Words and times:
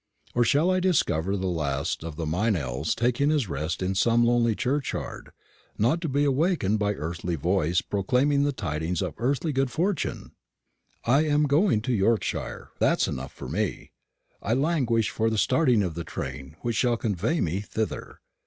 or 0.33 0.43
shall 0.43 0.71
I 0.71 0.79
discover 0.79 1.37
the 1.37 1.45
last 1.45 2.03
of 2.03 2.15
the 2.15 2.25
Meynells 2.25 2.95
taking 2.95 3.29
his 3.29 3.47
rest 3.47 3.83
in 3.83 3.93
some 3.93 4.25
lonely 4.25 4.55
churchyard, 4.55 5.31
not 5.77 6.01
to 6.01 6.09
be 6.09 6.23
awakened 6.23 6.79
by 6.79 6.95
earthly 6.95 7.35
voice 7.35 7.81
proclaiming 7.83 8.41
the 8.41 8.51
tidings 8.51 9.03
of 9.03 9.13
earthly 9.19 9.53
good 9.53 9.69
fortune? 9.69 10.31
I 11.05 11.25
am 11.25 11.43
going 11.43 11.81
to 11.81 11.93
Yorkshire 11.93 12.71
that 12.79 12.99
is 13.03 13.07
enough 13.07 13.31
for 13.31 13.47
me. 13.47 13.91
I 14.41 14.55
languish 14.55 15.11
for 15.11 15.29
the 15.29 15.37
starting 15.37 15.83
of 15.83 15.93
the 15.93 16.03
train 16.03 16.55
which 16.61 16.77
shall 16.77 16.97
convey 16.97 17.39
me 17.39 17.59
thither. 17.59 18.21